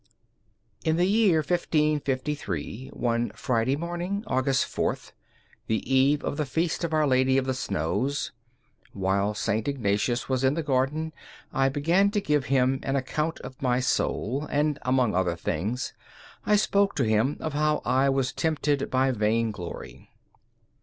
[0.83, 4.97] In the year 1553, one Friday morning, August 4,
[5.67, 8.31] the eve of the feast of Our Lady of the Snows,
[8.93, 9.67] while St.
[9.67, 11.13] Ignatius was in the garden,
[11.53, 15.93] I began to give him an account of my soul, and, among other things,
[16.47, 20.09] I spoke to him of how I was tempted by vain glory.